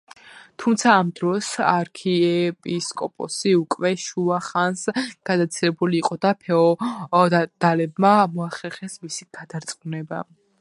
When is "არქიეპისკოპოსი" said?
1.71-3.51